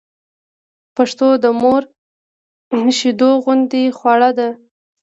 [0.95, 1.83] پښتو د مور
[2.97, 4.49] شېدو غوندې خواړه ده